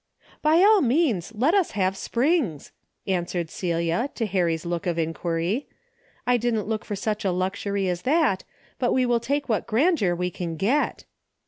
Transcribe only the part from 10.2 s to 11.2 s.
can get."